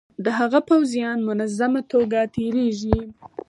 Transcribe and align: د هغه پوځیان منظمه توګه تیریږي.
د 0.23 0.25
هغه 0.39 0.59
پوځیان 0.69 1.17
منظمه 1.27 1.81
توګه 1.91 2.19
تیریږي. 2.35 2.99